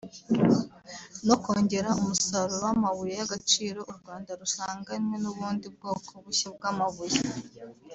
no 1.27 1.35
kongera 1.43 1.89
umusaruro 2.01 2.57
w’amabuye 2.67 3.13
y’agaciro 3.19 3.79
u 3.91 3.93
Rwanda 3.97 4.31
rusanganywe 4.41 5.15
n’ubundi 5.23 5.65
bwoko 5.75 6.11
bushya 6.25 6.47
bw’amabuye 6.55 7.19